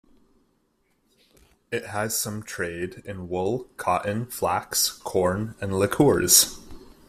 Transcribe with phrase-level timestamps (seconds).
[1.71, 6.57] It has some trade in wool, cotton, flax, corn and liqueurs.